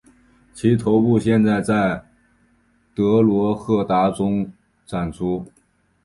[0.55, 2.03] 其头部现在在
[2.95, 4.51] 德罗赫达的中
[4.83, 5.45] 展出。